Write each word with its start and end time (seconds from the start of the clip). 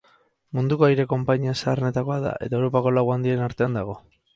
Munduko 0.59 0.87
aire-konpainia 0.87 1.55
zaharrenetakoa 1.61 2.19
da, 2.27 2.35
eta 2.49 2.61
Europako 2.63 2.99
lau 2.99 3.09
handienen 3.19 3.51
artean 3.53 3.83
dago. 3.85 4.03